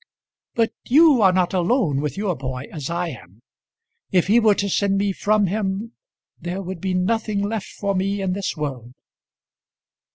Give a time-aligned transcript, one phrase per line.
[0.55, 3.39] "But you are not alone with your boy as I am.
[4.11, 5.91] If he were to send me from him,
[6.39, 8.95] there would be nothing left for me in this world."